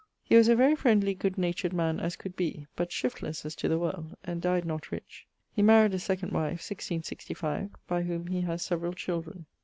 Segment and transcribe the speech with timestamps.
[0.23, 3.67] He was a very friendly good natured man as could be, but shiftlesse as to
[3.69, 5.27] the world, and dyed not rich.
[5.51, 9.45] He maried a second wife, 1665, by whom he has severall children.